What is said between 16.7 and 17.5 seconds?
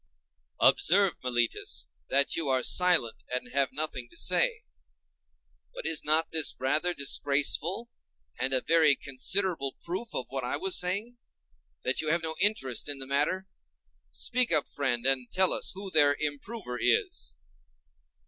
is.